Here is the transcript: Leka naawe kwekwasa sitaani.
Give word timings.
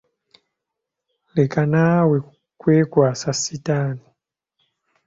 Leka 1.35 1.61
naawe 1.71 2.17
kwekwasa 2.59 3.29
sitaani. 3.41 4.05